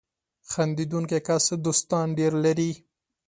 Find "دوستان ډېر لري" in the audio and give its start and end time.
1.65-2.71